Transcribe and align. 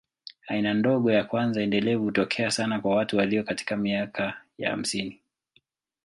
Aina 0.47 0.73
ndogo 0.73 1.11
ya 1.11 1.23
kwanza 1.23 1.61
endelevu 1.61 2.03
hutokea 2.03 2.51
sana 2.51 2.79
kwa 2.81 2.95
watu 2.95 3.17
walio 3.17 3.43
katika 3.43 3.77
miaka 3.77 4.41
ya 4.57 4.69
hamsini. 4.71 5.19